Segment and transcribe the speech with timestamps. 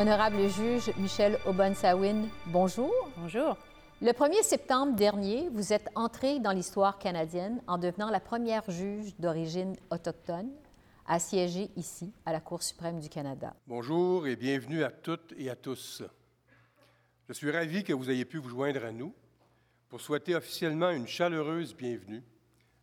[0.00, 2.90] Honorable juge Michel Obonsawin, bonjour.
[3.18, 3.58] Bonjour.
[4.00, 9.14] Le 1er septembre dernier, vous êtes entré dans l'histoire canadienne en devenant la première juge
[9.18, 10.48] d'origine autochtone
[11.06, 13.54] à siéger ici, à la Cour suprême du Canada.
[13.66, 16.02] Bonjour et bienvenue à toutes et à tous.
[17.28, 19.12] Je suis ravi que vous ayez pu vous joindre à nous
[19.90, 22.22] pour souhaiter officiellement une chaleureuse bienvenue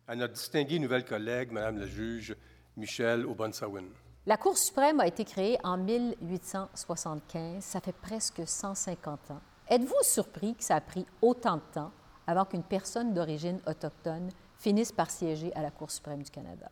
[0.06, 2.36] à notre distinguée nouvelle collègue, Madame la juge
[2.76, 3.86] Michelle Obonsawin.
[4.28, 9.40] La Cour suprême a été créée en 1875, ça fait presque 150 ans.
[9.70, 11.92] Êtes-vous surpris que ça a pris autant de temps
[12.26, 14.28] avant qu'une personne d'origine autochtone
[14.58, 16.70] finisse par siéger à la Cour suprême du Canada?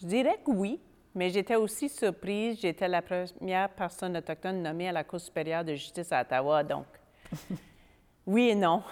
[0.00, 0.78] Je dirais que oui,
[1.16, 2.60] mais j'étais aussi surprise.
[2.60, 6.86] J'étais la première personne autochtone nommée à la Cour supérieure de justice à Ottawa, donc
[8.28, 8.84] oui et non.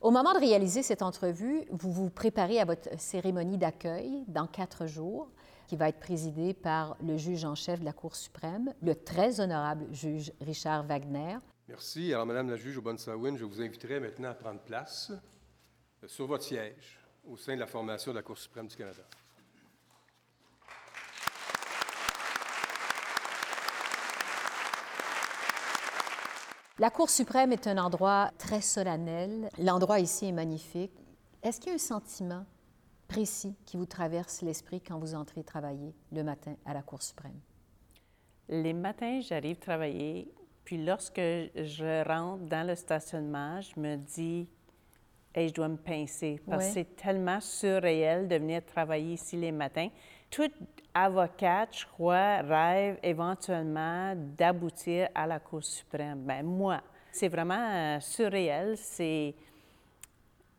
[0.00, 4.86] Au moment de réaliser cette entrevue, vous vous préparez à votre cérémonie d'accueil dans quatre
[4.86, 5.26] jours,
[5.68, 9.38] qui va être présidée par le juge en chef de la Cour suprême, le très
[9.38, 11.36] honorable juge Richard Wagner.
[11.68, 12.12] Merci.
[12.14, 15.12] Alors, Madame la juge Obonsawin, je vous inviterai maintenant à prendre place
[16.02, 16.98] euh, sur votre siège
[17.30, 19.02] au sein de la formation de la Cour suprême du Canada.
[26.78, 29.50] La Cour suprême est un endroit très solennel.
[29.58, 30.92] L'endroit ici est magnifique.
[31.42, 32.46] Est-ce qu'il y a un sentiment
[33.08, 37.40] précis qui vous traverse l'esprit quand vous entrez travailler le matin à la Cour suprême?
[38.48, 40.30] Les matins, j'arrive travailler,
[40.64, 44.48] puis lorsque je rentre dans le stationnement, je me dis,
[45.34, 49.52] hey, je dois me pincer, parce que c'est tellement surréel de venir travailler ici les
[49.52, 49.88] matins.
[50.30, 50.52] Toute
[50.94, 56.24] avocate, je crois, rêve éventuellement d'aboutir à la Cour suprême.
[56.24, 56.82] Ben moi,
[57.12, 58.76] c'est vraiment euh, surréel.
[58.76, 59.34] C'est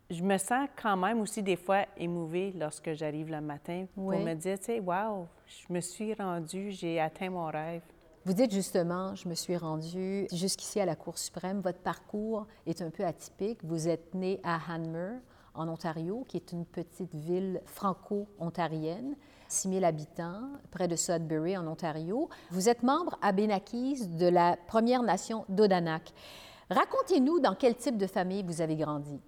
[0.09, 4.33] je me sens quand même aussi des fois émouvée lorsque j'arrive le matin pour me
[4.33, 7.81] dire, tu sais, wow, je me suis rendue, j'ai atteint mon rêve.
[8.25, 11.61] Vous dites justement, je me suis rendue jusqu'ici à la Cour suprême.
[11.61, 13.59] Votre parcours est un peu atypique.
[13.63, 15.19] Vous êtes né à Hanmer,
[15.53, 19.15] en Ontario, qui est une petite ville franco-ontarienne,
[19.47, 22.29] 6 000 habitants, près de Sudbury, en Ontario.
[22.51, 26.11] Vous êtes membre à Benakis de la Première Nation d'Odanak.
[26.69, 29.19] Racontez-nous dans quel type de famille vous avez grandi.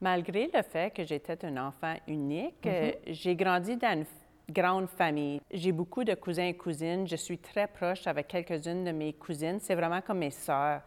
[0.00, 3.14] Malgré le fait que j'étais un enfant unique, euh, mhm.
[3.14, 4.06] j'ai grandi dans une
[4.52, 5.40] grande famille.
[5.50, 7.06] J'ai beaucoup de cousins et cousines.
[7.06, 9.58] Je suis très proche avec quelques-unes de mes cousines.
[9.60, 10.82] C'est vraiment comme mes sœurs.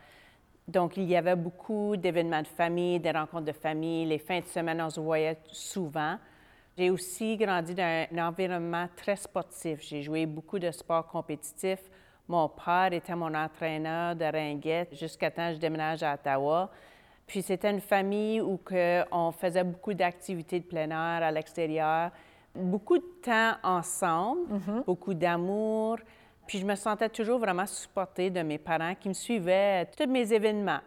[0.68, 4.06] Donc, il y avait beaucoup d'événements de famille, des rencontres de famille.
[4.06, 6.18] Les fins de semaine, on se voyait souvent.
[6.78, 9.79] J'ai aussi grandi dans un environnement très sportif.
[9.81, 11.89] J'ai joué beaucoup de sports compétitifs.
[12.28, 16.69] Mon père était mon entraîneur de ringuette jusqu'à temps que je déménage à Ottawa.
[17.27, 18.57] Puis c'était une famille où
[19.11, 22.11] on faisait beaucoup d'activités de plein air à l'extérieur,
[22.55, 24.83] beaucoup de temps ensemble, mhm.
[24.85, 25.97] beaucoup d'amour.
[26.47, 30.09] Puis je me sentais toujours vraiment supportée de mes parents qui me suivaient à tous
[30.09, 30.79] mes événements.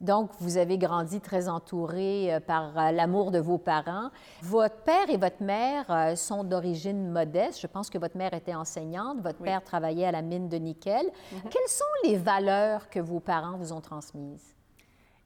[0.00, 4.10] Donc, vous avez grandi très entouré euh, par euh, l'amour de vos parents.
[4.42, 7.60] Votre père et votre mère euh, sont d'origine modeste.
[7.60, 11.06] Je pense que votre mère était enseignante, votre père travaillait à la mine de nickel.
[11.32, 11.50] Mhm.
[11.50, 14.57] Quelles sont les valeurs que vos parents vous ont transmises?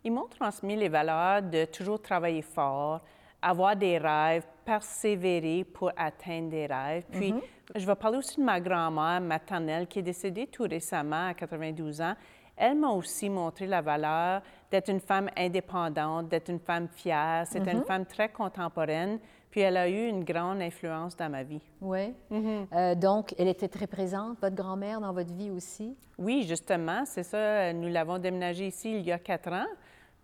[0.05, 3.01] Ils m'ont transmis les valeurs de toujours travailler fort,
[3.41, 7.05] avoir des rêves, persévérer pour atteindre des rêves.
[7.11, 7.41] Puis, mhm.
[7.77, 12.01] je vais parler aussi de ma grand-mère maternelle qui est décédée tout récemment à 92
[12.01, 12.15] ans.
[12.57, 17.45] Elle m'a aussi montré la valeur d'être une femme indépendante, d'être une femme fière.
[17.47, 17.85] C'était une mhm.
[17.85, 19.19] femme très contemporaine.
[19.51, 21.61] Puis elle a eu une grande influence dans ma vie.
[21.81, 22.15] Oui.
[22.31, 22.67] Mhm.
[22.73, 25.97] Euh, donc, elle était très présente, votre grand-mère, dans votre vie aussi?
[26.19, 27.73] Oui, justement, c'est ça.
[27.73, 29.67] Nous l'avons déménagée ici il y a quatre ans.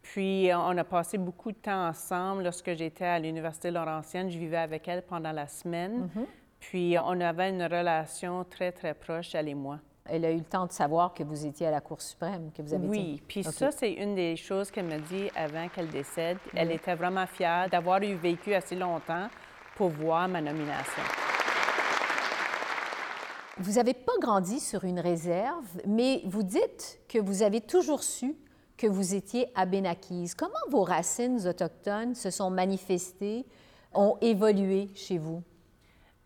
[0.02, 2.44] Puis, on a passé beaucoup de temps ensemble.
[2.44, 6.08] Lorsque j'étais à l'Université Laurentienne, je vivais avec elle pendant la semaine.
[6.14, 6.26] Mhm.
[6.60, 9.78] Puis, on avait une relation très, très proche, elle et moi.
[10.10, 12.62] Elle a eu le temps de savoir que vous étiez à la Cour suprême, que
[12.62, 16.38] vous avez Oui, puis ça, c'est une des choses qu'elle me dit avant qu'elle décède.
[16.54, 19.28] Elle était vraiment fière d'avoir eu vécu assez longtemps
[19.76, 21.02] pour voir ma nomination.
[23.58, 28.34] Vous n'avez pas grandi sur une réserve, mais vous dites que vous avez toujours su
[28.78, 30.30] que vous étiez à Benakis.
[30.36, 33.44] Comment vos racines autochtones se sont manifestées,
[33.92, 35.42] ont évolué chez vous?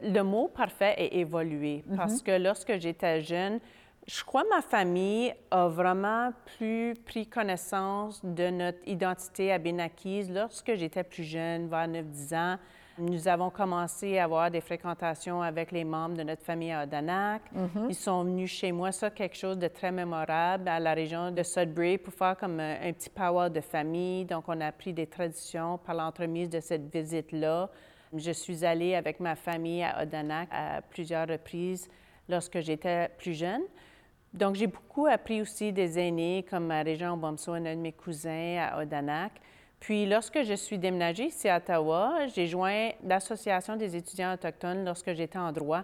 [0.01, 1.97] Le mot parfait est évolué mhm.
[1.97, 3.59] parce que lorsque j'étais jeune,
[4.07, 10.25] je crois que ma famille a vraiment plus pris connaissance de notre identité à Benakis
[10.25, 12.59] lorsque j'étais plus jeune, vers 9-10 ans.
[12.99, 17.43] Nous avons commencé à avoir des fréquentations avec les membres de notre famille à Odanak.
[17.53, 17.87] Mhm.
[17.89, 21.43] Ils sont venus chez moi, ça, quelque chose de très mémorable à la région de
[21.43, 24.27] Sudbury pour faire comme un, un petit power de famille.
[24.27, 27.71] Donc, on a appris des traditions par l'entremise de cette visite-là.
[28.15, 31.89] Je suis allée avec ma famille à Odanak à plusieurs reprises
[32.29, 33.63] lorsque j'étais plus jeune.
[34.35, 38.83] Donc, j'ai beaucoup appris aussi des aînés, comme Régent Bomso, un de mes cousins à
[38.83, 39.33] Odanak.
[39.83, 45.13] Puis, lorsque je suis déménagée ici à Ottawa, j'ai joint l'Association des étudiants autochtones lorsque
[45.13, 45.83] j'étais en droit.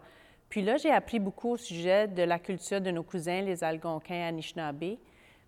[0.48, 4.28] Puis là, j'ai appris beaucoup au sujet de la culture de nos cousins, les Algonquins
[4.28, 4.98] Anishinaabe.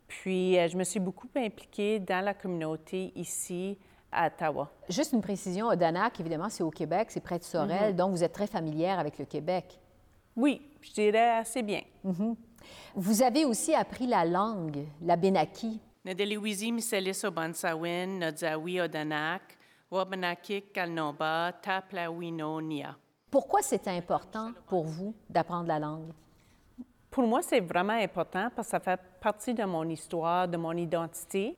[0.09, 3.79] Puis, euh, je me suis beaucoup impliquée dans la communauté ici
[4.11, 4.69] à Ottawa.
[4.89, 8.33] Juste une précision, Odanak, évidemment, c'est au Québec, c'est près de Sorel, donc vous êtes
[8.33, 9.79] très familière avec le Québec.
[10.35, 11.83] Oui, je dirais assez bien.
[12.97, 15.81] Vous avez aussi appris la langue, la Benaki.
[16.05, 19.43] Nadeliwizi miselis obansawin, nodzawi odanak,
[19.91, 22.97] wabanakik kalnoba, taplawino nia.
[23.31, 26.13] Pourquoi c'est important pour vous d'apprendre la langue?
[27.11, 30.73] Pour moi, c'est vraiment important parce que ça fait partie de mon histoire, de mon
[30.73, 31.55] identité.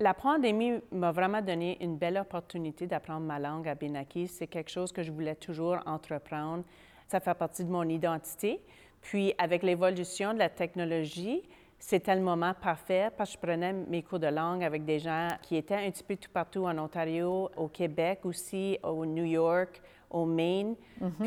[0.00, 4.26] La pandémie m'a vraiment donné une belle opportunité d'apprendre ma langue à Benaki.
[4.26, 6.64] C'est quelque chose que je voulais toujours entreprendre.
[7.08, 8.64] Ça fait partie de mon identité.
[9.02, 11.42] Puis, avec l'évolution de la technologie,
[11.84, 15.26] c'était le moment parfait parce que je prenais mes cours de langue avec des gens
[15.42, 19.82] qui étaient un petit peu tout partout en Ontario, au Québec aussi, au New York,
[20.08, 20.76] au Maine.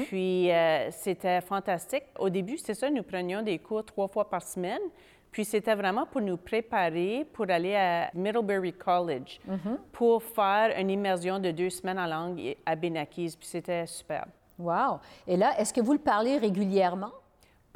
[0.05, 2.05] Puis euh, c'était fantastique.
[2.17, 4.79] Au début, c'est ça, nous prenions des cours trois fois par semaine.
[5.29, 9.41] Puis c'était vraiment pour nous préparer pour aller à Middlebury College
[9.91, 13.35] pour faire une immersion de deux semaines en langue à Benakis.
[13.37, 14.29] Puis c'était superbe.
[14.57, 14.99] Wow!
[15.27, 17.11] Et là, est-ce que vous le parlez régulièrement?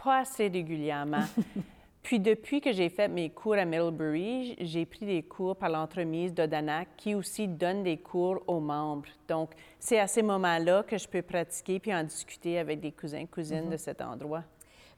[0.02, 1.26] Pas assez régulièrement.
[2.10, 6.34] Puis depuis que j'ai fait mes cours à Middlebury, j'ai pris des cours par l'entremise
[6.34, 9.08] d'Odanak qui aussi donne des cours aux membres.
[9.28, 13.28] Donc, c'est à ces moments-là que je peux pratiquer puis en discuter avec des cousins,
[13.28, 14.42] cousines de cet endroit.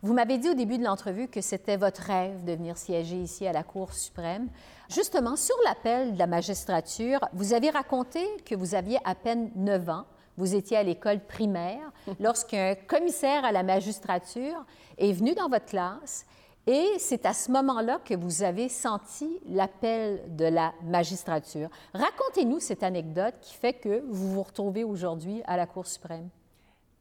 [0.01, 3.45] Vous m'avez dit au début de l'entrevue que c'était votre rêve de venir siéger ici
[3.45, 4.47] à la Cour suprême.
[4.87, 9.89] Justement, sur l'appel de la magistrature, vous avez raconté que vous aviez à peine 9
[9.89, 10.05] ans.
[10.37, 11.91] Vous étiez à l'école primaire
[12.21, 14.65] lorsqu'un commissaire à la magistrature
[14.97, 16.25] est venu dans votre classe
[16.67, 21.69] et c'est à ce moment-là que vous avez senti l'appel de la magistrature.
[21.93, 26.29] Racontez-nous cette anecdote qui fait que vous vous retrouvez aujourd'hui à la Cour suprême.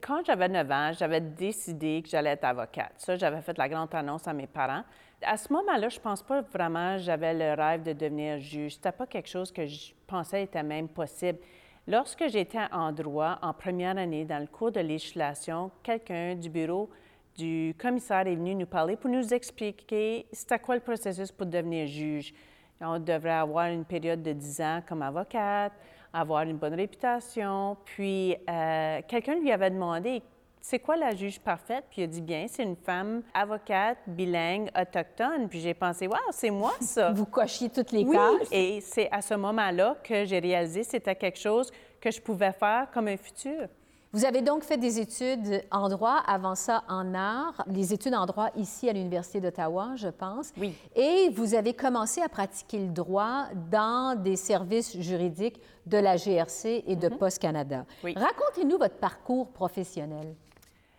[0.01, 2.93] Quand j'avais 9 ans, j'avais décidé que j'allais être avocate.
[2.97, 4.83] Ça, j'avais fait la grande annonce à mes parents.
[5.23, 8.77] À ce moment-là, je pense pas vraiment que j'avais le rêve de devenir juge.
[8.77, 11.39] C'était pas quelque chose que je pensais était même possible.
[11.87, 16.89] Lorsque j'étais en droit, en première année, dans le cours de législation, quelqu'un du bureau
[17.37, 21.87] du commissaire est venu nous parler pour nous expliquer c'était quoi le processus pour devenir
[21.87, 22.35] juge.
[22.81, 25.73] On devrait avoir une période de 10 ans comme avocate,
[26.13, 27.77] avoir une bonne réputation.
[27.85, 30.23] Puis, euh, quelqu'un lui avait demandé
[30.61, 31.85] c'est quoi la juge parfaite?
[31.91, 35.49] Puis il a dit bien, c'est une femme avocate, bilingue, autochtone.
[35.49, 37.13] Puis j'ai pensé, waouh, c'est moi ça.
[37.15, 38.49] Vous cochiez toutes les oui, cases?
[38.53, 42.53] et c'est à ce moment-là que j'ai réalisé que c'était quelque chose que je pouvais
[42.53, 43.69] faire comme un futur.
[44.13, 48.27] Vous avez donc fait des études en droit, avant ça en art, les études en
[48.27, 50.53] droit ici à l'Université d'Ottawa, je pense.
[50.59, 50.75] Oui.
[50.97, 56.83] Et vous avez commencé à pratiquer le droit dans des services juridiques de la GRC
[56.89, 57.87] et de Post Canada.
[58.03, 58.15] Oui.
[58.17, 60.35] Racontez-nous votre parcours professionnel.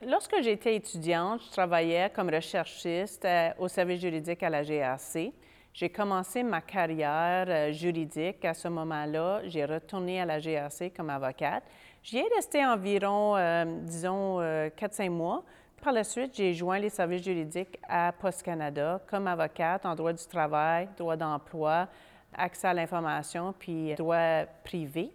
[0.08, 5.34] Lorsque j'étais étudiante, je travaillais comme recherchiste euh, au service juridique à la GRC.
[5.74, 9.41] J'ai commencé ma carrière euh, juridique à ce moment-là.
[9.46, 11.63] J'ai retourné à la GRC comme avocate.
[12.03, 14.39] J'y ai resté environ, euh, disons,
[14.75, 15.43] 4-5 mois.
[15.84, 20.13] Par la suite, j'ai joint les services juridiques à Post Canada comme avocate en droit
[20.13, 21.88] du travail, droit d'emploi,
[22.34, 25.12] accès à l'information, puis droit privé.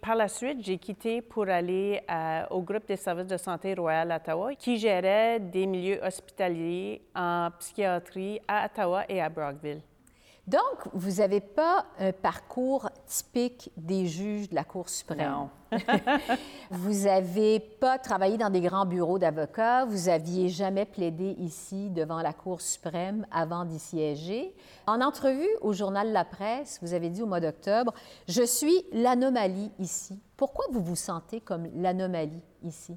[0.00, 4.12] Par la suite, j'ai quitté pour aller à- au groupe des services de santé Royal
[4.12, 9.80] Ottawa, qui gérait des milieux hospitaliers en psychiatrie à Ottawa et à Brockville.
[10.46, 15.28] Donc, vous n'avez pas un parcours typique des juges de la Cour suprême.
[15.28, 15.50] Non.
[16.70, 22.22] Vous n'avez pas travaillé dans des grands bureaux d'avocats, vous aviez jamais plaidé ici devant
[22.22, 24.54] la Cour suprême avant d'y siéger.
[24.86, 27.92] En entrevue au journal La Presse, vous avez dit au mois d'octobre,
[28.28, 30.20] Je suis l'anomalie ici.
[30.36, 32.96] Pourquoi vous vous sentez comme l'anomalie ici?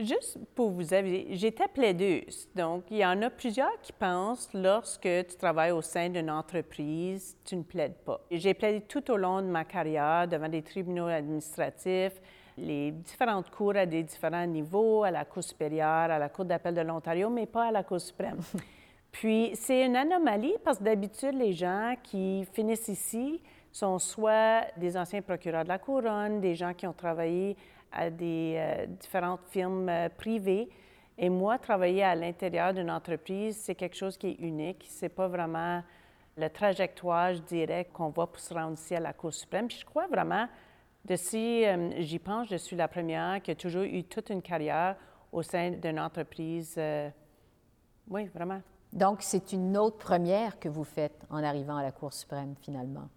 [0.00, 2.48] Juste pour vous aviser, j'étais plaideuse.
[2.56, 7.36] Donc, il y en a plusieurs qui pensent, lorsque tu travailles au sein d'une entreprise,
[7.44, 8.20] tu ne plaides pas.
[8.28, 12.20] J'ai plaidé tout au long de ma carrière devant des tribunaux administratifs,
[12.58, 16.74] les différentes cours à des différents niveaux, à la Cour supérieure, à la Cour d'appel
[16.74, 18.40] de l'Ontario, mais pas à la Cour suprême.
[19.12, 24.96] Puis, c'est une anomalie parce que d'habitude, les gens qui finissent ici sont soit des
[24.96, 27.56] anciens procureurs de la Couronne, des gens qui ont travaillé
[27.94, 30.68] à des euh, différentes firmes euh, privées.
[31.16, 34.84] Et moi, travailler à l'intérieur d'une entreprise, c'est quelque chose qui est unique.
[34.88, 35.82] C'est pas vraiment
[36.36, 39.68] le trajectoire, je dirais, qu'on voit pour se rendre ici à la Cour suprême.
[39.68, 40.48] Puis je crois vraiment,
[41.04, 44.42] de si euh, j'y pense, je suis la première qui a toujours eu toute une
[44.42, 44.96] carrière
[45.30, 46.74] au sein d'une entreprise.
[46.78, 47.08] euh,
[48.08, 48.60] oui, vraiment.
[48.92, 53.08] Donc, c'est une autre première que vous faites en arrivant à la Cour suprême, finalement?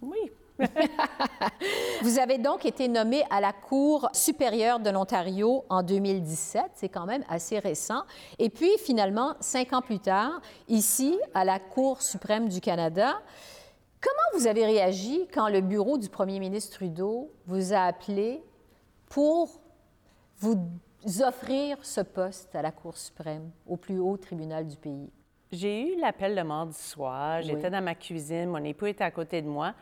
[0.00, 0.30] Oui.
[2.02, 7.06] vous avez donc été nommé à la Cour supérieure de l'Ontario en 2017, c'est quand
[7.06, 8.02] même assez récent.
[8.38, 13.20] Et puis, finalement, cinq ans plus tard, ici, à la Cour suprême du Canada,
[14.00, 18.42] comment vous avez réagi quand le bureau du premier ministre Trudeau vous a appelé
[19.08, 19.60] pour
[20.38, 20.58] vous
[21.20, 25.10] offrir ce poste à la Cour suprême, au plus haut tribunal du pays?
[25.52, 27.40] J'ai eu l'appel le mardi soir.
[27.42, 29.74] J'étais dans ma cuisine, mon époux était à côté de moi.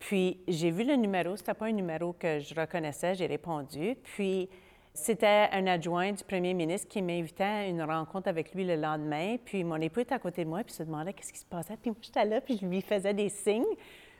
[0.00, 3.96] Puis j'ai vu le numéro, c'était pas un numéro que je reconnaissais, j'ai répondu.
[4.02, 4.48] Puis
[4.92, 9.36] c'était un adjoint du premier ministre qui m'invitait à une rencontre avec lui le lendemain.
[9.44, 11.76] Puis mon époux était à côté de moi, puis se demandait qu'est-ce qui se passait.
[11.76, 13.62] Puis moi, j'étais là, puis je lui faisais des signes.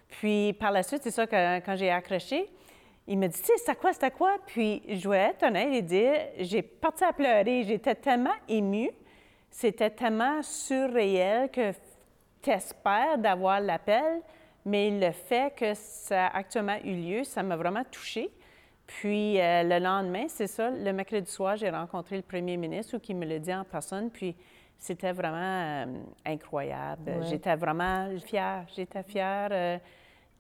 [0.07, 2.51] Puis par la suite, c'est ça que quand j'ai accroché,
[3.07, 4.37] il me dit, tu sais, c'était quoi, c'était quoi?
[4.47, 7.65] Puis je vais être honnête et dire, j'ai parti à pleurer.
[7.65, 8.91] J'étais tellement émue,
[9.51, 11.73] c'était tellement surréel que
[12.43, 14.21] tu espères d'avoir l'appel,
[14.65, 18.31] mais le fait que ça a actuellement eu lieu, ça m'a vraiment touchée.
[18.87, 23.15] Puis euh, le lendemain, c'est ça, le mercredi soir, j'ai rencontré le premier ministre qui
[23.15, 24.35] me l'a dit en personne, puis
[24.79, 25.87] c'était vraiment euh,
[26.27, 27.25] incroyable.
[27.29, 29.79] J'étais vraiment fière, j'étais fière euh,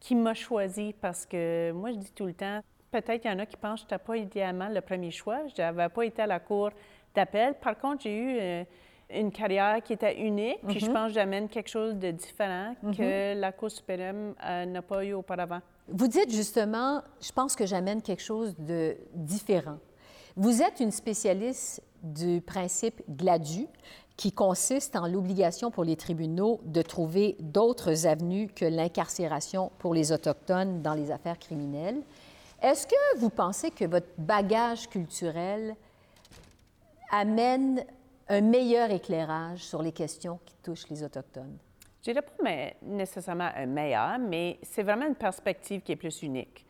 [0.00, 2.60] qu'il m'a choisi parce que moi, je dis tout le temps,
[2.90, 5.46] peut-être qu'il y en a qui pensent que je n'étais pas idéalement le premier choix.
[5.46, 6.70] Je n'avais pas été à la cour
[7.14, 7.54] d'appel.
[7.54, 8.66] Par contre, j'ai eu
[9.12, 10.92] une carrière qui était unique, puis je mhm.
[10.92, 12.96] pense que j'amène quelque chose de différent mhm.
[12.96, 15.60] que la Cour suprême euh, n'a pas eu auparavant.
[15.88, 19.78] Vous dites justement, je pense que j'amène quelque chose de différent.
[20.36, 23.66] Vous êtes une spécialiste du principe GLADU,
[24.20, 30.12] qui consiste en l'obligation pour les tribunaux de trouver d'autres avenues que l'incarcération pour les
[30.12, 32.02] Autochtones dans les affaires criminelles.
[32.60, 35.74] Est-ce que vous pensez que votre bagage culturel
[37.10, 37.82] amène
[38.30, 41.58] un meilleur éclairage sur les questions qui touchent les Autochtones?
[42.00, 46.64] Je dirais pas nécessairement un meilleur, mais c'est vraiment une perspective qui est plus unique.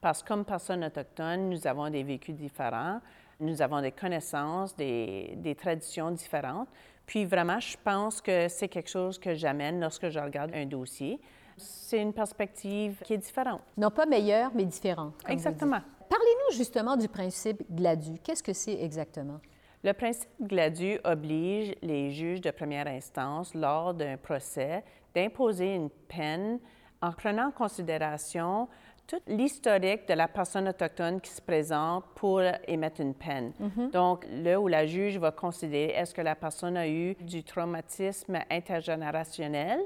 [0.00, 3.00] Parce que comme personnes autochtones, nous avons des vécus différents,
[3.40, 6.68] nous avons des connaissances, des, des traditions différentes.
[7.06, 11.18] Puis vraiment, je pense que c'est quelque chose que j'amène lorsque je regarde un dossier.
[11.56, 13.62] C'est une perspective qui est différente.
[13.78, 15.14] Non pas meilleure, mais différente.
[15.26, 15.80] Exactement.
[16.10, 18.18] Parlez-nous justement du principe GLADU.
[18.22, 19.40] Qu'est-ce que c'est exactement?
[19.86, 24.82] Le principe GLADU oblige les juges de première instance, lors d'un procès,
[25.14, 26.58] d'imposer une peine
[27.00, 28.66] en prenant en considération
[29.06, 33.52] tout l'historique de la personne autochtone qui se présente pour émettre une peine.
[33.60, 33.90] Mm-hmm.
[33.92, 38.40] Donc, là où la juge va considérer est-ce que la personne a eu du traumatisme
[38.50, 39.78] intergénérationnel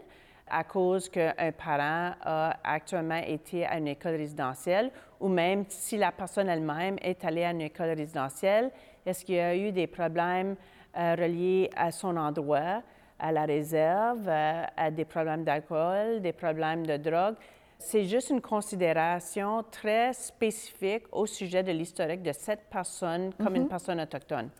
[0.50, 4.90] à cause qu'un parent a actuellement été à une école résidentielle
[5.21, 8.71] ou même si la personne elle-même est allée à une école résidentielle
[9.07, 10.57] est-ce qu'il y a eu des problèmes
[10.97, 12.83] euh, reliés à son endroit,
[13.19, 17.37] à la réserve, euh, à des problèmes d'alcool, des problèmes de drogue?
[17.78, 23.62] C'est juste une considération très spécifique au sujet de l'historique de cette personne comme une
[23.62, 23.69] mhm.
[23.69, 24.50] personne autochtone.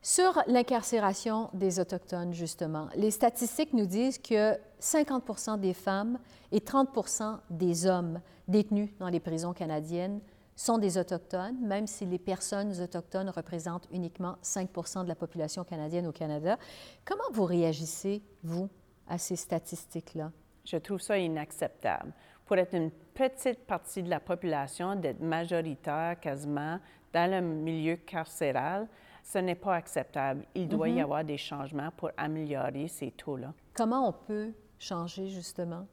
[0.00, 6.18] Sur l'incarcération des Autochtones, justement, les statistiques nous disent que 50% des femmes
[6.52, 10.20] et 30% des hommes détenus dans les prisons canadiennes
[10.58, 16.08] sont des Autochtones, même si les personnes autochtones représentent uniquement 5% de la population canadienne
[16.08, 16.58] au Canada.
[17.04, 18.68] Comment vous réagissez, vous,
[19.06, 20.32] à ces statistiques-là?
[20.64, 22.12] Je trouve ça inacceptable.
[22.44, 26.80] Pour être une petite partie de la population, d'être majoritaire quasiment
[27.12, 28.88] dans le milieu carcéral,
[29.22, 30.44] ce n'est pas acceptable.
[30.56, 31.02] Il doit y mm-hmm.
[31.02, 33.54] avoir des changements pour améliorer ces taux-là.
[33.74, 35.86] Comment on peut changer, justement?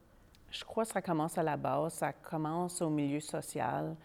[0.49, 3.95] Je crois que ça commence à la base, ça commence au milieu social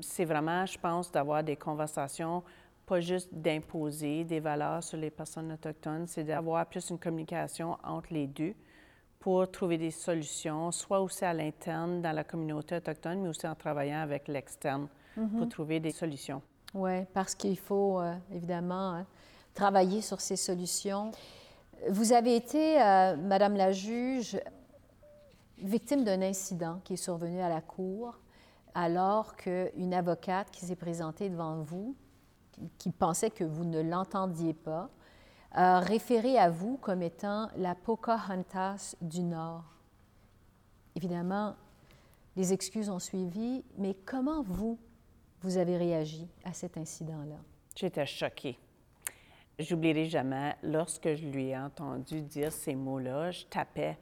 [0.00, 2.42] c'est vraiment, je pense, d'avoir des conversations,
[2.86, 8.12] pas juste d'imposer des valeurs sur les personnes autochtones, c'est d'avoir plus une communication entre
[8.12, 8.54] les deux
[9.20, 13.54] pour trouver des solutions, soit aussi à l'interne dans la communauté autochtone, mais aussi en
[13.54, 15.48] travaillant avec l'externe pour mm-hmm.
[15.48, 16.42] trouver des solutions.
[16.72, 19.06] Oui, parce qu'il faut euh, évidemment hein,
[19.54, 21.10] travailler sur ces solutions.
[21.88, 24.40] Vous avez été, euh, Madame la juge,
[25.58, 28.16] victime d'un incident qui est survenu à la Cour
[28.74, 31.96] alors qu'une avocate qui s'est présentée devant vous,
[32.78, 34.90] qui pensait que vous ne l'entendiez pas,
[35.52, 39.64] a référé à vous comme étant la Pocahontas du Nord.
[40.94, 41.56] Évidemment,
[42.36, 44.78] les excuses ont suivi, mais comment vous,
[45.40, 47.36] vous avez réagi à cet incident-là?
[47.74, 48.58] J'étais choquée.
[49.58, 53.98] J'oublierai jamais, lorsque je lui ai entendu dire ces mots-là, je tapais,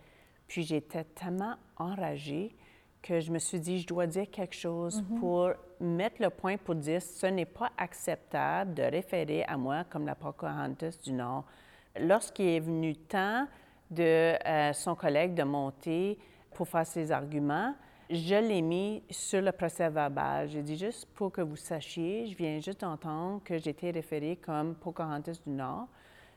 [0.47, 2.55] puis j'étais tellement enragée
[3.03, 5.21] que je me suis dit, je dois dire quelque chose mhm.
[5.21, 5.51] pour
[5.81, 10.15] mettre le point pour dire ce n'est pas acceptable de référer à moi comme la
[10.15, 11.45] Pocahontas du Nord.
[12.01, 13.47] Lorsqu'il est venu temps
[13.91, 16.19] de euh, son collègue de monter
[16.53, 17.75] pour faire ses arguments.
[18.11, 20.49] Je l'ai mis sur le procès verbal.
[20.49, 24.75] J'ai dit juste pour que vous sachiez, je viens juste d'entendre que été référée comme
[24.75, 25.87] Pocahontas du Nord.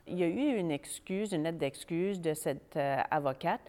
[0.08, 3.62] Il y a eu une excuse, une lettre d'excuse de cette euh, avocate,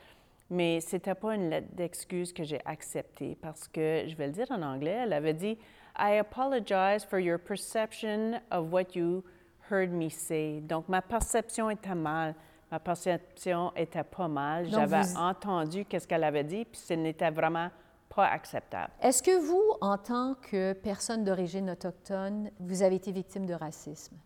[0.50, 4.32] mais ce n'était pas une lettre d'excuse que j'ai acceptée parce que, je vais le
[4.32, 5.58] dire en anglais, elle avait dit
[5.98, 9.22] I apologize for your perception of what you
[9.70, 10.60] heard me say.
[10.60, 12.34] Donc, ma perception était mal.
[12.70, 14.68] Ma perception était pas mal.
[14.70, 17.70] J'avais entendu qu'est-ce qu'elle avait dit, puis ce n'était vraiment
[18.08, 18.92] pas acceptable.
[19.02, 24.16] Est-ce que vous, en tant que personne d'origine autochtone, vous avez été victime de racisme?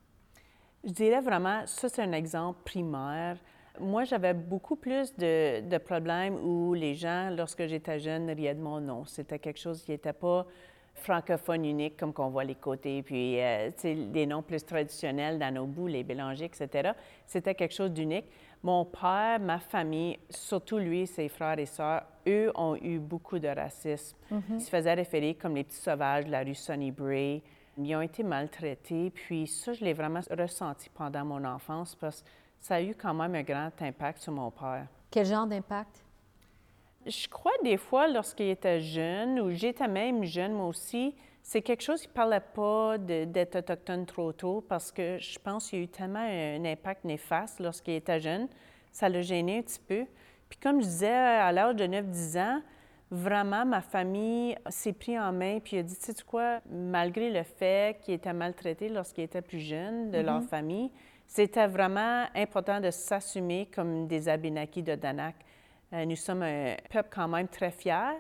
[0.85, 3.37] Je dirais vraiment, ça c'est un exemple primaire.
[3.81, 8.61] Moi, j'avais beaucoup plus de, de, problèmes où les gens, lorsque j'étais jeune, riaient de
[8.61, 9.05] mon nom.
[9.05, 10.47] C'était quelque chose qui n'était pas
[10.97, 15.67] francophone unique, comme qu'on voit les côtés, puis euh, des noms plus traditionnels dans nos
[15.67, 16.93] bouts, les Bélangers, etc.
[17.27, 18.27] C'était quelque chose d'unique.
[18.63, 23.49] Mon père, ma famille, surtout lui, ses frères et sœurs, eux ont eu beaucoup de
[23.49, 24.17] racisme.
[24.33, 24.41] Mm-hmm.
[24.55, 27.43] Ils se faisaient référer comme les petits sauvages de la rue Sonny Bray.
[27.79, 32.29] Ils ont été maltraités, puis ça, je l'ai vraiment ressenti pendant mon enfance parce que
[32.61, 34.87] ça a eu quand même un grand impact sur mon père.
[35.11, 36.05] Quel genre d'impact?
[37.07, 41.15] Je crois des fois, lorsqu'il était jeune, ou j'étais même jeune moi aussi,
[41.47, 45.71] c'est quelque chose qui ne parlait pas d'être autochtone trop tôt parce que je pense
[45.71, 48.49] qu'il y a eu tellement un, impact néfaste lorsqu'il était jeune.
[48.91, 50.07] Ça l'a gêné un petit peu.
[50.49, 52.61] Puis comme je disais, à l'âge de 9-10 ans,
[53.13, 57.45] vraiment, ma famille s'est pris en main puis a dit, tu sais quoi, malgré le
[57.45, 60.49] fait qu'il était maltraité lorsqu'il était plus jeune de leur mm-hmm.
[60.49, 60.91] famille,
[61.27, 65.35] c'était vraiment important de s'assumer comme des Abénakis de Danak.
[65.93, 68.15] Euh, nous sommes un peuple quand même très fier.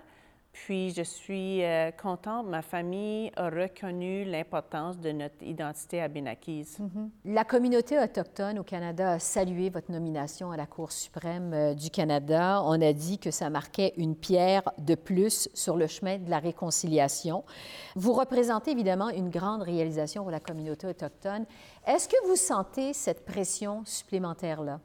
[0.64, 6.78] Puis je suis euh, contente, ma famille a reconnu l'importance de notre identité abénakise.
[6.80, 7.34] Mm-hmm.
[7.34, 11.90] La communauté autochtone au Canada a salué votre nomination à la Cour suprême euh, du
[11.90, 12.62] Canada.
[12.64, 16.38] On a dit que ça marquait une pierre de plus sur le chemin de la
[16.38, 17.44] réconciliation.
[17.94, 21.44] Vous représentez évidemment une grande réalisation pour la communauté autochtone.
[21.86, 24.80] Est-ce que vous sentez cette pression supplémentaire-là?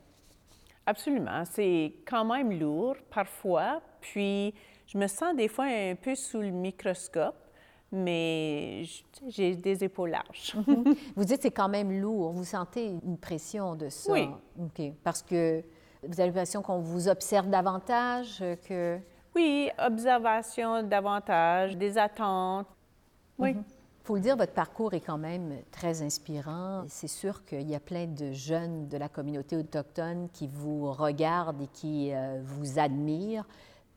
[0.86, 1.44] Absolument.
[1.50, 3.82] C'est quand même lourd parfois.
[4.02, 4.54] Puis,
[4.92, 7.38] je me sens des fois un peu sous le microscope,
[7.94, 8.84] mais
[9.30, 10.56] j'ai des épaules larges.
[10.68, 10.96] Mhm.
[11.16, 12.32] Vous dites que c'est quand même lourd.
[12.34, 14.12] Vous sentez une pression de ça?
[14.12, 14.30] Oui.
[14.60, 14.92] OK.
[15.02, 15.64] Parce que
[16.04, 19.00] vous avez l'impression qu'on vous observe davantage que...
[19.34, 22.68] Oui, observation davantage, des attentes.
[23.40, 23.56] Oui.
[23.56, 26.84] Il faut le dire, votre parcours est quand même très inspirant.
[26.90, 31.62] C'est sûr qu'il y a plein de jeunes de la communauté autochtone qui vous regardent
[31.62, 33.46] et qui euh, vous admirent,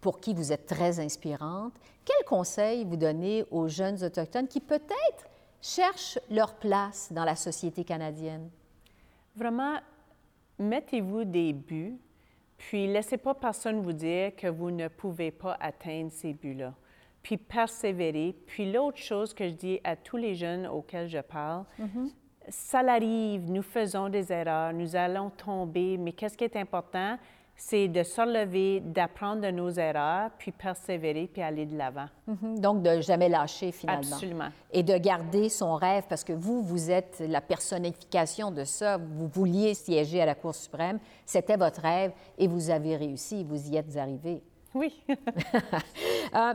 [0.04, 1.72] pour qui vous êtes très inspirante.
[2.04, 5.30] Quels conseils vous donnez aux jeunes autochtones qui peut-être
[5.62, 8.50] cherchent leur place dans la société canadienne?
[9.34, 9.76] Vraiment,
[10.58, 11.96] mettez-vous des buts,
[12.58, 16.74] puis laissez pas personne vous dire que vous ne pouvez pas atteindre ces buts-là
[17.22, 18.36] puis persévérer.
[18.46, 22.10] Puis l'autre chose que je dis à tous les jeunes auxquels je parle, mm-hmm.
[22.50, 27.16] ça l'arrive, nous faisons des erreurs, nous allons tomber, mais qu'est-ce qui est important?
[27.56, 32.08] C'est de se relever, d'apprendre de nos erreurs, puis persévérer, puis aller de l'avant.
[32.28, 32.60] Mm-hmm.
[32.60, 34.12] Donc, de jamais lâcher finalement.
[34.12, 34.48] Absolument.
[34.72, 38.98] Et de garder son rêve, parce que vous, vous êtes la personnification de ça.
[38.98, 43.70] Vous vouliez siéger à la Cour suprême, c'était votre rêve, et vous avez réussi, vous
[43.70, 44.42] y êtes arrivé.
[44.74, 44.92] Oui.
[45.08, 46.54] euh,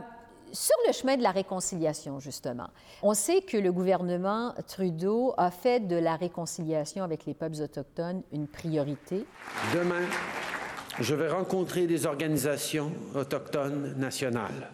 [0.52, 2.68] sur le chemin de la réconciliation, justement,
[3.02, 8.22] on sait que le gouvernement Trudeau a fait de la réconciliation avec les peuples autochtones
[8.32, 9.26] une priorité.
[9.74, 10.06] Demain,
[10.98, 14.70] je vais rencontrer des organisations autochtones nationales.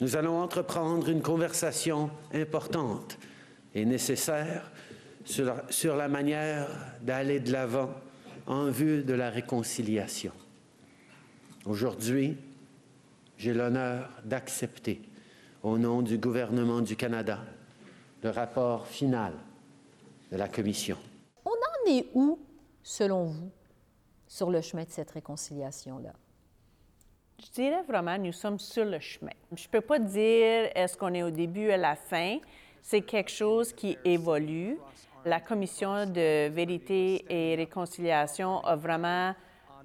[0.00, 3.18] Nous allons entreprendre une conversation importante
[3.74, 4.70] et nécessaire
[5.24, 6.68] sur la, manière
[7.02, 7.90] d'aller de l'avant
[8.46, 10.32] en vue de la réconciliation.
[11.66, 12.36] Aujourd'hui,
[13.36, 15.02] j'ai l'honneur d'accepter
[15.62, 17.40] au nom du gouvernement du Canada
[18.22, 19.32] le rapport final
[20.30, 20.96] de la Commission.
[21.44, 22.38] On en est où,
[22.82, 23.50] selon vous,
[24.28, 26.12] sur le chemin de cette réconciliation-là?
[27.40, 29.32] Je dirais vraiment, nous sommes sur le chemin.
[29.52, 32.38] Je ne peux pas dire est-ce qu'on est au début ou à la fin.
[32.82, 34.78] C'est quelque chose qui évolue.
[35.24, 39.34] La Commission de vérité et réconciliation a vraiment,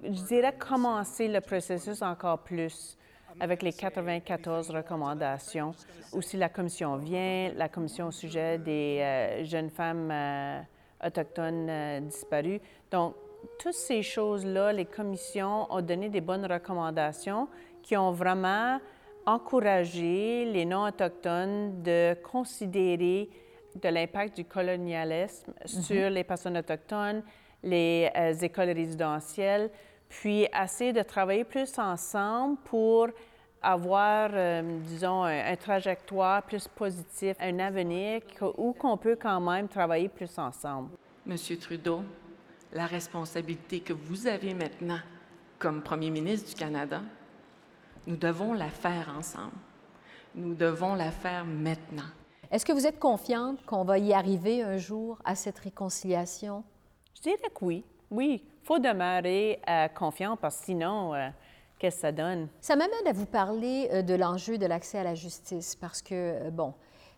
[0.02, 2.96] je dirais, commencé le processus encore plus
[3.40, 5.74] avec les 94 recommandations.
[6.12, 10.60] Aussi, la commission vient, la commission au sujet des euh, jeunes femmes euh,
[11.04, 12.60] autochtones euh, disparues.
[12.90, 13.14] Donc,
[13.58, 17.48] toutes ces choses-là, les commissions ont donné des bonnes recommandations
[17.82, 18.80] qui ont vraiment
[19.26, 23.28] encouragé les non-autochtones de considérer
[23.74, 25.82] de l'impact du colonialisme mm-hmm.
[25.82, 27.22] sur les personnes autochtones,
[27.62, 28.10] les
[28.42, 29.70] écoles résidentielles,
[30.08, 33.08] puis essayer de travailler plus ensemble pour
[33.64, 38.20] avoir, euh, disons, un, trajectoire plus positif, un avenir
[38.58, 40.90] où qu'on peut quand même travailler plus ensemble.
[41.24, 42.02] Monsieur Trudeau,
[42.74, 44.98] la responsabilité que vous avez maintenant
[45.58, 47.00] comme Premier ministre du Canada,
[48.06, 49.56] nous devons la faire ensemble.
[50.34, 52.02] Nous devons la faire maintenant.
[52.50, 56.64] Est-ce que vous êtes confiante qu'on va y arriver un jour à cette réconciliation?
[57.16, 57.84] Je dirais que oui.
[58.10, 61.28] Oui, il faut demeurer euh, confiant parce que sinon, euh,
[61.78, 62.48] qu'est-ce que ça donne?
[62.60, 66.50] Ça m'amène à vous parler euh, de l'enjeu de l'accès à la justice parce que,
[66.50, 66.74] bon,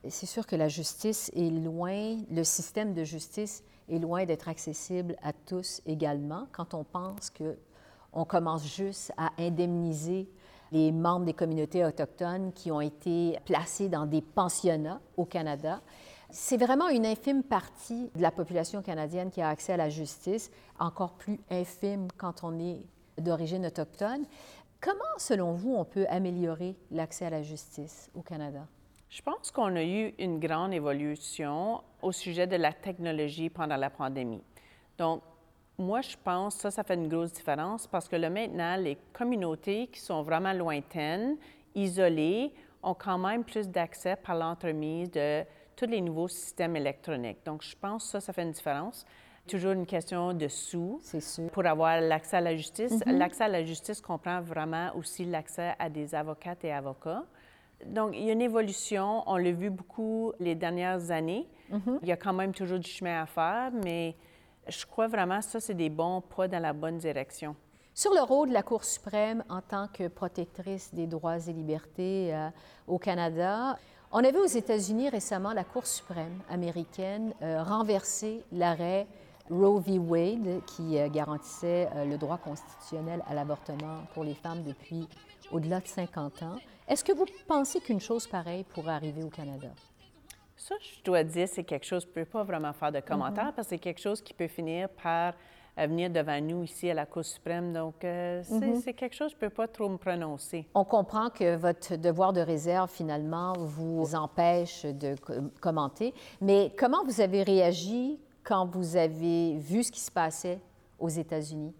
[0.09, 5.16] c'est sûr que la justice est loin, le système de justice est loin d'être accessible
[5.22, 7.57] à tous également quand on pense que
[8.12, 10.29] on commence juste à indemniser
[10.72, 15.81] les membres des communautés autochtones qui ont été placés dans des pensionnats au Canada.
[16.31, 20.51] C'est vraiment une infime partie de la population canadienne qui a accès à la justice,
[20.79, 22.83] encore plus infime quand on est
[23.18, 24.25] d'origine autochtone.
[24.81, 28.66] Comment, selon vous, on peut améliorer l'accès à la justice au Canada?
[29.09, 33.90] Je pense qu'on a eu une grande évolution au sujet de la technologie pendant la
[33.90, 34.42] pandémie.
[34.99, 35.23] Donc,
[35.79, 38.97] moi, je pense que ça, ça fait une grosse différence parce que là, maintenant, les
[39.12, 41.37] communautés qui sont vraiment lointaines,
[41.75, 45.45] isolées, ont quand même plus d'accès par l'entremise de
[45.77, 47.45] tous les nouveaux systèmes électroniques.
[47.45, 49.05] Donc, je pense que ça, ça fait une différence.
[49.47, 51.01] Toujours une question de sous
[51.53, 52.92] pour avoir l'accès à la justice.
[52.92, 53.19] Mm-hmm.
[53.19, 57.23] L'accès à la justice comprend vraiment aussi l'accès à des avocates et avocats.
[57.85, 59.23] Donc, il y a une évolution.
[59.27, 61.47] On l'a vu beaucoup les dernières années.
[61.71, 61.99] Mm-hmm.
[62.03, 64.17] Il y a quand même toujours du chemin à faire, mais
[64.69, 67.55] je crois vraiment que ça, c'est des bons pas dans la bonne direction.
[67.95, 72.35] Sur le rôle de la Cour suprême en tant que protectrice des droits et libertés
[72.35, 72.51] euh,
[72.87, 73.79] au Canada,
[74.12, 79.07] on a vu aux États-Unis récemment la Cour suprême américaine euh, renverser l'arrêt
[79.49, 79.99] Roe v.
[79.99, 85.09] Wade qui euh, garantissait le droit constitutionnel à l'avortement pour les femmes depuis
[85.51, 86.57] au-delà de 50 ans.
[86.88, 89.68] Est-ce que vous pensez qu'une chose pareille pourrait arriver au Canada?
[90.57, 93.53] Ça, je dois dire, c'est quelque chose, je ne peux pas vraiment faire de commentaires
[93.55, 95.35] parce que c'est quelque chose qui peut finir par
[95.79, 97.72] euh, venir devant nous ici à la Cour suprême.
[97.72, 98.81] Donc, euh, mhm.
[98.81, 100.66] c'est quelque chose, je ne peux pas trop me prononcer.
[100.75, 105.16] On comprend que votre devoir de réserve, finalement, vous empêche de
[105.61, 106.14] commenter.
[106.40, 110.61] Mais comment vous avez réagi quand vous avez vu ce qui se passait
[110.99, 111.75] aux États-Unis?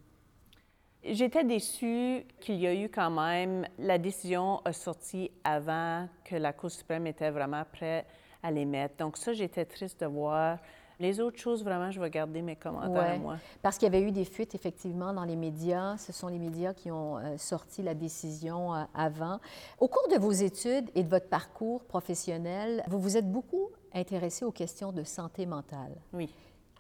[1.09, 6.53] J'étais déçue qu'il y a eu quand même, la décision a sorti avant que la
[6.53, 8.07] Cour suprême était vraiment prête
[8.43, 8.97] à les mettre.
[8.97, 10.59] Donc ça, j'étais triste de voir.
[10.99, 13.37] Les autres choses, vraiment, je vais garder mes commentaires à moi.
[13.61, 15.97] Parce qu'il y avait eu des fuites, effectivement, dans les médias.
[15.99, 19.39] Ce sont les médias qui ont euh, sorti la décision euh, avant.
[19.79, 24.45] Au cours de vos études et de votre parcours professionnel, vous vous êtes beaucoup intéressé
[24.45, 25.95] aux questions de santé mentale.
[26.15, 26.33] Oui.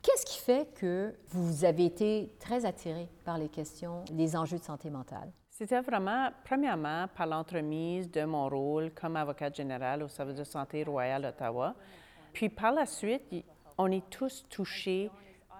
[0.06, 4.62] Qu'est-ce qui fait que vous avez été très attiré par les questions, les enjeux de
[4.62, 5.32] santé mentale?
[5.50, 10.84] C'était vraiment, premièrement, par l'entremise de mon rôle comme avocate générale au service de santé
[10.84, 11.74] royal Ottawa.
[12.32, 13.24] Puis par la suite,
[13.78, 15.10] on est tous touchés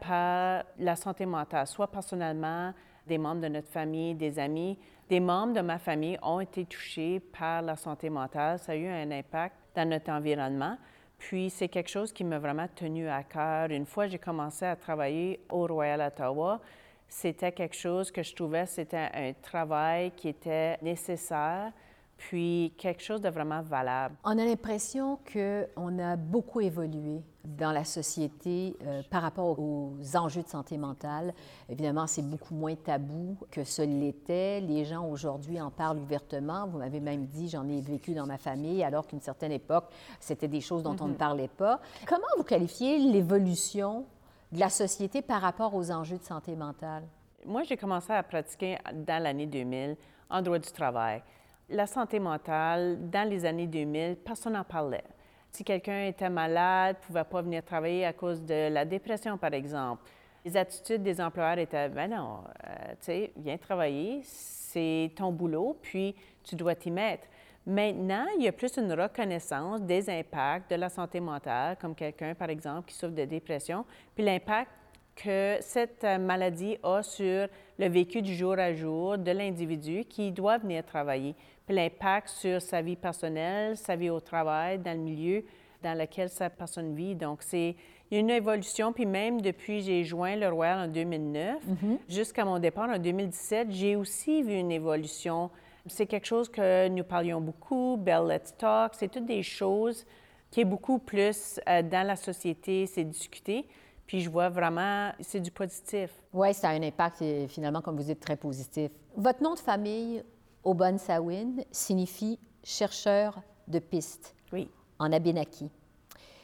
[0.01, 2.73] par la santé mentale, soit personnellement,
[3.05, 4.79] des membres de notre famille, des amis.
[5.09, 8.61] Des membres de ma famille ont été touchés par la santé mentale.
[8.61, 10.79] Ça a eu un impact dans notre environnement.
[11.19, 13.71] Puis c'est quelque chose qui m'a vraiment tenu à cœur.
[13.71, 16.61] Une fois j'ai commencé à travailler au Royal Ottawa,
[17.09, 21.73] c'était quelque chose que je trouvais, c'était un travail qui était nécessaire,
[22.17, 24.17] puis quelque chose de vraiment valable.
[24.25, 30.43] On a l'impression qu'on a beaucoup évolué dans la société euh, par rapport aux enjeux
[30.43, 31.33] de santé mentale.
[31.69, 34.61] Évidemment, c'est beaucoup moins tabou que ce l'était.
[34.61, 36.67] Les gens aujourd'hui en parlent ouvertement.
[36.67, 39.85] Vous m'avez même dit, j'en ai vécu dans ma famille, alors qu'une certaine époque,
[40.19, 41.17] c'était des choses dont on ne mm-hmm.
[41.17, 41.81] parlait pas.
[42.07, 44.07] Comment vous qualifiez l'évolution
[44.51, 47.05] de la société par rapport aux enjeux de santé mentale?
[47.45, 49.97] Moi, j'ai commencé à pratiquer dans l'année 2000
[50.31, 51.23] en droit du travail.
[51.69, 55.03] La santé mentale, dans les années 2000, personne n'en parlait.
[55.51, 59.53] Si quelqu'un était malade, ne pouvait pas venir travailler à cause de la dépression, par
[59.53, 60.05] exemple,
[60.45, 65.77] les attitudes des employeurs étaient ben non, euh, tu sais, viens travailler, c'est ton boulot,
[65.83, 67.27] puis tu dois t'y mettre.
[67.67, 72.37] Maintenant, il y a plus une reconnaissance des impacts de la santé mentale, comme quelqu'un,
[72.37, 74.71] par exemple, qui souffre de dépression, puis l'impact
[75.17, 77.49] que cette euh, maladie a sur
[77.79, 81.35] le vécu du jour à jour de l'individu qui doit venir travailler,
[81.69, 85.45] l'impact sur sa vie personnelle, sa vie au travail, dans le milieu
[85.83, 87.15] dans lequel sa personne vit.
[87.15, 87.77] Donc, c'est
[88.11, 88.93] une évolution.
[88.93, 91.99] Puis même depuis j'ai joint le Royal en 2009, mm-hmm.
[92.09, 95.51] jusqu'à mon départ en 2017, j'ai aussi vu une évolution
[95.89, 100.05] c'est quelque chose que nous parlions beaucoup, Bell Let's Talk, c'est toutes des choses
[100.51, 103.67] qui est beaucoup plus euh, dans la société, c'est discuté.
[104.07, 106.11] Puis je vois vraiment, c'est du positif.
[106.33, 108.91] Oui, ça a un impact, finalement, comme vous dites, très positif.
[109.17, 110.23] Votre nom de famille,
[110.67, 114.69] Oban Sawin, signifie chercheur de pistes Oui.
[114.99, 115.71] en Abénaki.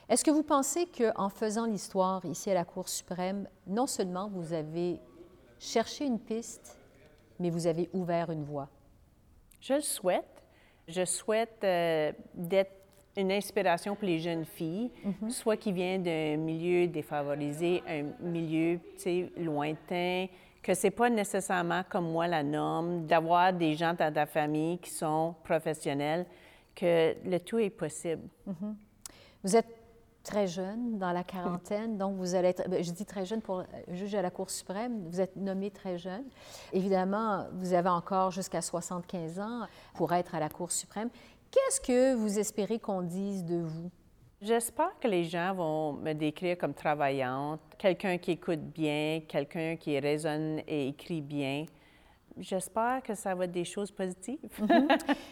[0.08, 4.52] Est-ce que vous pensez qu'en faisant l'histoire ici à la Cour suprême, non seulement vous
[4.52, 5.00] avez
[5.58, 6.78] cherché une piste,
[7.40, 8.68] mais vous avez ouvert une voie?
[9.60, 10.44] Je le souhaite.
[10.86, 12.72] Je souhaite euh, d'être
[13.16, 14.90] une inspiration pour les jeunes filles,
[15.30, 18.78] soit qui viennent d'un milieu défavorisé, un milieu
[19.36, 20.26] lointain,
[20.62, 24.90] que c'est pas nécessairement comme moi la norme, d'avoir des gens dans ta famille qui
[24.90, 26.26] sont professionnels,
[26.74, 28.22] que le tout est possible.
[29.42, 29.66] Vous êtes
[30.22, 33.64] très jeune, dans la quarantaine, donc vous allez être, ben, je dis très jeune pour
[33.88, 36.24] juge à la Cour suprême, vous êtes nommé très jeune.
[36.72, 41.10] Évidemment, vous avez encore jusqu'à 75 ans pour être à la Cour suprême.
[41.50, 43.90] Qu'est-ce que vous espérez qu'on dise de vous?
[44.42, 49.96] J'espère que les gens vont me décrire comme travaillante, quelqu'un qui écoute bien, quelqu'un qui
[50.00, 51.66] raisonne et écrit bien.
[52.36, 54.40] J'espère que ça va être des choses positives.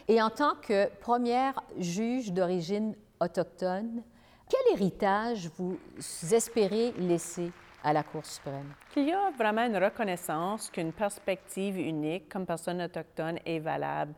[0.06, 4.04] Et en tant que première juge d'origine autochtone,
[4.48, 5.76] quel héritage vous
[6.32, 7.50] espérez laisser
[7.82, 8.72] à la Cour suprême?
[8.94, 14.14] Qu'il y a vraiment une reconnaissance qu'une perspective unique comme personne autochtone est valable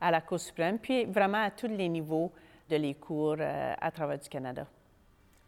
[0.00, 2.30] à la Cour suprême, puis vraiment à tous les niveaux
[2.68, 4.66] de les cours euh, à travers du Canada.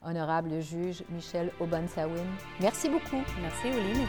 [0.03, 2.27] Honorable juge Michel Obansawin,
[2.61, 3.23] merci beaucoup.
[3.41, 4.07] Merci, Oline.